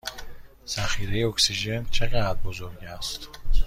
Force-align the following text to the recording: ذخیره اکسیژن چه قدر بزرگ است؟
ذخیره 0.67 1.27
اکسیژن 1.27 1.85
چه 1.91 2.05
قدر 2.07 2.33
بزرگ 2.33 2.83
است؟ 2.83 3.29